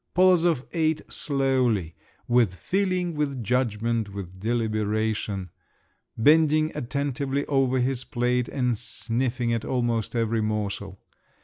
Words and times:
Polozov 0.15 0.65
ate 0.71 1.01
slowly, 1.13 1.93
"with 2.27 2.55
feeling, 2.55 3.13
with 3.13 3.43
judgment, 3.43 4.11
with 4.11 4.39
deliberation," 4.39 5.51
bending 6.17 6.71
attentively 6.75 7.45
over 7.45 7.77
his 7.79 8.03
plate, 8.03 8.47
and 8.47 8.79
sniffing 8.79 9.53
at 9.53 9.63
almost 9.63 10.15
every 10.15 10.41
morsel. 10.41 10.99